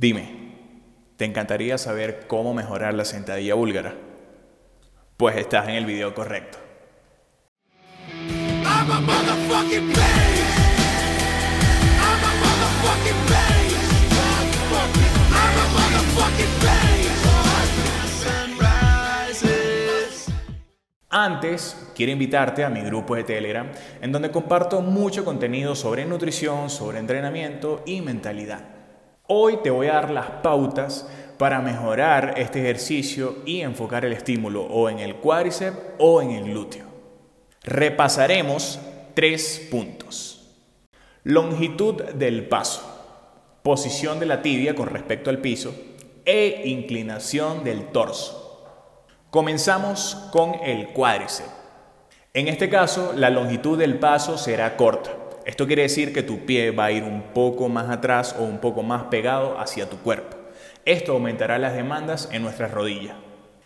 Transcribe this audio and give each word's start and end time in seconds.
Dime, 0.00 0.54
¿te 1.18 1.26
encantaría 1.26 1.76
saber 1.76 2.24
cómo 2.26 2.54
mejorar 2.54 2.94
la 2.94 3.04
sentadilla 3.04 3.52
búlgara? 3.52 3.96
Pues 5.18 5.36
estás 5.36 5.68
en 5.68 5.74
el 5.74 5.84
video 5.84 6.14
correcto. 6.14 6.56
Antes, 21.10 21.76
quiero 21.94 22.12
invitarte 22.12 22.64
a 22.64 22.70
mi 22.70 22.80
grupo 22.80 23.16
de 23.16 23.24
Telegram, 23.24 23.70
en 24.00 24.12
donde 24.12 24.30
comparto 24.30 24.80
mucho 24.80 25.26
contenido 25.26 25.74
sobre 25.74 26.06
nutrición, 26.06 26.70
sobre 26.70 27.00
entrenamiento 27.00 27.82
y 27.84 28.00
mentalidad. 28.00 28.79
Hoy 29.32 29.58
te 29.58 29.70
voy 29.70 29.86
a 29.86 29.92
dar 29.92 30.10
las 30.10 30.28
pautas 30.42 31.08
para 31.38 31.60
mejorar 31.60 32.34
este 32.36 32.58
ejercicio 32.58 33.36
y 33.46 33.60
enfocar 33.60 34.04
el 34.04 34.12
estímulo 34.12 34.64
o 34.64 34.88
en 34.88 34.98
el 34.98 35.14
cuádriceps 35.14 35.78
o 35.98 36.20
en 36.20 36.32
el 36.32 36.44
glúteo. 36.46 36.86
Repasaremos 37.62 38.80
tres 39.14 39.68
puntos. 39.70 40.48
Longitud 41.22 42.02
del 42.02 42.48
paso, 42.48 42.82
posición 43.62 44.18
de 44.18 44.26
la 44.26 44.42
tibia 44.42 44.74
con 44.74 44.88
respecto 44.88 45.30
al 45.30 45.38
piso 45.38 45.76
e 46.24 46.62
inclinación 46.64 47.62
del 47.62 47.84
torso. 47.92 48.66
Comenzamos 49.30 50.28
con 50.32 50.56
el 50.64 50.88
cuádriceps. 50.88 51.52
En 52.34 52.48
este 52.48 52.68
caso, 52.68 53.12
la 53.14 53.30
longitud 53.30 53.78
del 53.78 53.96
paso 54.00 54.36
será 54.36 54.76
corta 54.76 55.19
esto 55.50 55.66
quiere 55.66 55.82
decir 55.82 56.12
que 56.12 56.22
tu 56.22 56.46
pie 56.46 56.70
va 56.70 56.84
a 56.84 56.92
ir 56.92 57.02
un 57.02 57.22
poco 57.34 57.68
más 57.68 57.90
atrás 57.90 58.36
o 58.38 58.44
un 58.44 58.58
poco 58.58 58.84
más 58.84 59.06
pegado 59.10 59.58
hacia 59.58 59.90
tu 59.90 59.96
cuerpo. 59.96 60.36
Esto 60.84 61.10
aumentará 61.10 61.58
las 61.58 61.74
demandas 61.74 62.28
en 62.30 62.42
nuestras 62.42 62.70
rodillas. 62.70 63.16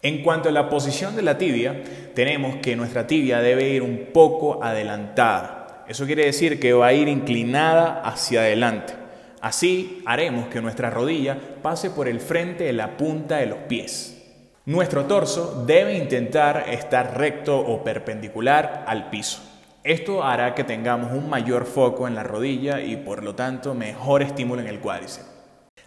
En 0.00 0.22
cuanto 0.22 0.48
a 0.48 0.52
la 0.52 0.70
posición 0.70 1.16
de 1.16 1.20
la 1.20 1.36
tibia, 1.36 1.82
tenemos 2.14 2.56
que 2.62 2.76
nuestra 2.76 3.06
tibia 3.06 3.40
debe 3.40 3.68
ir 3.68 3.82
un 3.82 4.06
poco 4.14 4.64
adelantada. 4.64 5.84
Eso 5.86 6.06
quiere 6.06 6.24
decir 6.24 6.58
que 6.58 6.72
va 6.72 6.86
a 6.86 6.92
ir 6.94 7.08
inclinada 7.08 8.00
hacia 8.00 8.40
adelante. 8.40 8.94
Así 9.42 10.00
haremos 10.06 10.48
que 10.48 10.62
nuestra 10.62 10.88
rodilla 10.88 11.36
pase 11.60 11.90
por 11.90 12.08
el 12.08 12.20
frente 12.20 12.64
de 12.64 12.72
la 12.72 12.96
punta 12.96 13.36
de 13.36 13.46
los 13.46 13.58
pies. 13.68 14.16
Nuestro 14.64 15.04
torso 15.04 15.62
debe 15.66 15.98
intentar 15.98 16.70
estar 16.70 17.18
recto 17.18 17.58
o 17.58 17.84
perpendicular 17.84 18.84
al 18.86 19.10
piso. 19.10 19.55
Esto 19.86 20.24
hará 20.24 20.56
que 20.56 20.64
tengamos 20.64 21.12
un 21.12 21.30
mayor 21.30 21.64
foco 21.64 22.08
en 22.08 22.16
la 22.16 22.24
rodilla 22.24 22.80
y 22.80 22.96
por 22.96 23.22
lo 23.22 23.36
tanto 23.36 23.72
mejor 23.72 24.20
estímulo 24.20 24.60
en 24.60 24.66
el 24.66 24.80
cuádriceps. 24.80 25.30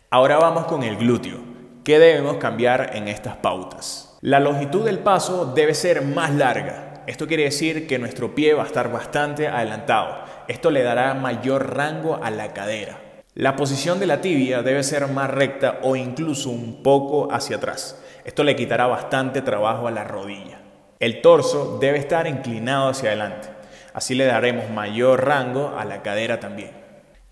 Ahora 0.09 0.38
vamos 0.38 0.67
con 0.67 0.83
el 0.83 0.95
glúteo. 0.95 1.39
¿Qué 1.83 2.00
debemos 2.00 2.38
cambiar 2.38 2.91
en 2.95 3.09
estas 3.09 3.36
pautas? 3.36 4.17
La 4.22 4.39
longitud 4.39 4.86
del 4.86 5.00
paso 5.00 5.52
debe 5.53 5.73
ser 5.73 6.02
más 6.02 6.33
larga. 6.33 7.03
Esto 7.08 7.28
quiere 7.28 7.44
decir 7.44 7.88
que 7.88 8.00
nuestro 8.00 8.33
pie 8.33 8.53
va 8.53 8.64
a 8.64 8.67
estar 8.67 8.89
bastante 8.89 9.50
adelantado. 9.50 10.23
Esto 10.47 10.72
le 10.72 10.81
dará 10.81 11.13
mayor 11.13 11.75
rango 11.75 12.23
a 12.23 12.31
la 12.31 12.53
cadera. 12.53 13.02
La 13.34 13.58
posición 13.58 14.00
de 14.00 14.08
la 14.08 14.22
tibia 14.22 14.63
debe 14.63 14.84
ser 14.84 15.09
más 15.09 15.30
recta 15.30 15.80
o 15.84 15.97
incluso 15.97 16.52
un 16.52 16.84
poco 16.84 17.34
hacia 17.34 17.58
atrás. 17.58 18.02
Esto 18.23 18.45
le 18.45 18.56
quitará 18.56 18.88
bastante 18.88 19.41
trabajo 19.41 19.89
a 19.89 19.91
la 19.91 20.06
rodilla. 20.06 20.61
El 21.02 21.19
torso 21.19 21.80
debe 21.81 21.97
estar 21.97 22.28
inclinado 22.28 22.88
hacia 22.88 23.09
adelante. 23.09 23.58
Así 23.93 24.15
le 24.15 24.25
daremos 24.25 24.69
mayor 24.69 25.25
rango 25.25 25.75
a 25.77 25.85
la 25.85 26.01
cadera 26.01 26.39
también. 26.39 26.71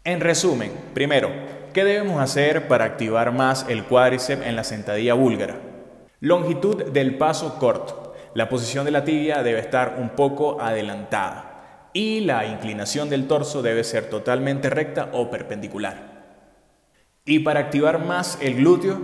En 0.04 0.22
resumen, 0.22 0.72
primero, 0.94 1.30
¿qué 1.74 1.84
debemos 1.84 2.22
hacer 2.22 2.68
para 2.68 2.86
activar 2.86 3.32
más 3.32 3.66
el 3.70 3.84
cuádriceps 3.84 4.46
en 4.46 4.56
la 4.56 4.64
sentadilla 4.64 5.14
búlgara? 5.14 5.58
Longitud 6.20 6.86
del 6.86 7.18
paso 7.18 7.60
corto. 7.60 8.16
La 8.34 8.50
posición 8.50 8.86
de 8.86 8.92
la 8.92 9.04
tibia 9.04 9.44
debe 9.44 9.60
estar 9.60 9.98
un 10.00 10.10
poco 10.10 10.62
adelantada 10.62 11.90
y 11.94 12.22
la 12.22 12.46
inclinación 12.46 13.10
del 13.10 13.28
torso 13.28 13.62
debe 13.62 13.84
ser 13.84 14.10
totalmente 14.10 14.70
recta 14.70 15.10
o 15.12 15.30
perpendicular. 15.30 15.96
Y 17.26 17.40
para 17.40 17.60
activar 17.60 18.00
más 18.00 18.38
el 18.42 18.56
glúteo, 18.56 19.00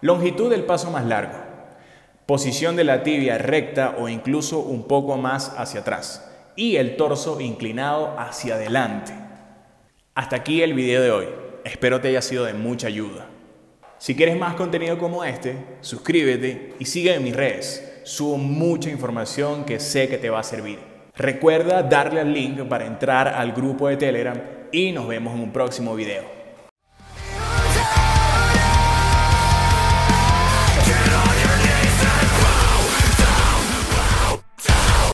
longitud 0.00 0.50
del 0.50 0.64
paso 0.64 0.90
más 0.90 1.06
largo. 1.06 1.38
Posición 2.26 2.76
de 2.76 2.84
la 2.84 3.02
tibia 3.02 3.38
recta 3.38 3.96
o 3.98 4.08
incluso 4.08 4.60
un 4.60 4.86
poco 4.86 5.16
más 5.16 5.54
hacia 5.56 5.80
atrás 5.80 6.30
y 6.56 6.76
el 6.76 6.96
torso 6.96 7.40
inclinado 7.40 8.18
hacia 8.18 8.54
adelante. 8.54 9.12
Hasta 10.14 10.36
aquí 10.36 10.62
el 10.62 10.74
video 10.74 11.02
de 11.02 11.10
hoy. 11.10 11.26
Espero 11.64 12.00
te 12.00 12.08
haya 12.08 12.22
sido 12.22 12.44
de 12.44 12.54
mucha 12.54 12.86
ayuda. 12.86 13.26
Si 13.98 14.14
quieres 14.14 14.38
más 14.38 14.54
contenido 14.54 14.98
como 14.98 15.24
este, 15.24 15.56
suscríbete 15.80 16.74
y 16.78 16.84
sigue 16.84 17.14
en 17.14 17.24
mis 17.24 17.34
redes. 17.34 18.02
Subo 18.04 18.36
mucha 18.36 18.90
información 18.90 19.64
que 19.64 19.80
sé 19.80 20.08
que 20.08 20.18
te 20.18 20.30
va 20.30 20.40
a 20.40 20.44
servir. 20.44 20.78
Recuerda 21.16 21.82
darle 21.82 22.20
al 22.20 22.32
link 22.32 22.60
para 22.68 22.86
entrar 22.86 23.28
al 23.28 23.52
grupo 23.52 23.88
de 23.88 23.96
Telegram 23.96 24.40
y 24.72 24.92
nos 24.92 25.08
vemos 25.08 25.34
en 25.34 25.40
un 25.40 25.52
próximo 25.52 25.94
video. 25.94 26.33